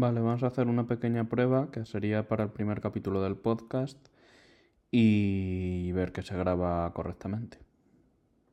Vale, 0.00 0.20
vamos 0.20 0.44
a 0.44 0.46
hacer 0.46 0.68
una 0.68 0.86
pequeña 0.86 1.28
prueba 1.28 1.72
que 1.72 1.84
sería 1.84 2.28
para 2.28 2.44
el 2.44 2.50
primer 2.50 2.80
capítulo 2.80 3.20
del 3.20 3.36
podcast 3.36 3.98
y 4.92 5.90
ver 5.92 6.12
que 6.12 6.22
se 6.22 6.36
graba 6.36 6.92
correctamente. 6.94 7.58